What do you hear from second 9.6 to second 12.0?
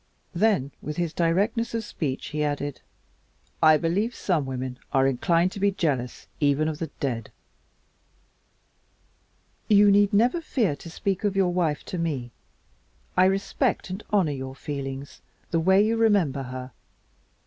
"You need never fear to speak of your wife to